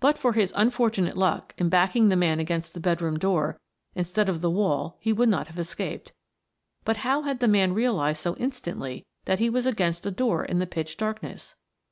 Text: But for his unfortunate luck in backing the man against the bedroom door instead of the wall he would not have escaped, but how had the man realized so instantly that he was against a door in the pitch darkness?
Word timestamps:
But 0.00 0.18
for 0.18 0.32
his 0.32 0.52
unfortunate 0.56 1.16
luck 1.16 1.54
in 1.56 1.68
backing 1.68 2.08
the 2.08 2.16
man 2.16 2.40
against 2.40 2.74
the 2.74 2.80
bedroom 2.80 3.16
door 3.16 3.60
instead 3.94 4.28
of 4.28 4.40
the 4.40 4.50
wall 4.50 4.96
he 4.98 5.12
would 5.12 5.28
not 5.28 5.46
have 5.46 5.56
escaped, 5.56 6.10
but 6.84 6.96
how 7.06 7.22
had 7.22 7.38
the 7.38 7.46
man 7.46 7.72
realized 7.72 8.20
so 8.20 8.34
instantly 8.38 9.06
that 9.24 9.38
he 9.38 9.48
was 9.48 9.64
against 9.64 10.04
a 10.04 10.10
door 10.10 10.44
in 10.44 10.58
the 10.58 10.66
pitch 10.66 10.96
darkness? 10.96 11.54